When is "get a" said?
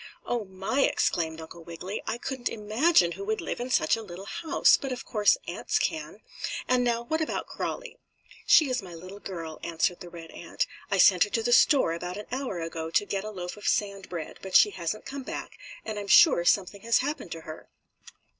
13.05-13.29